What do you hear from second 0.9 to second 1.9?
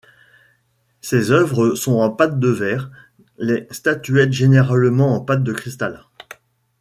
Ses œuvres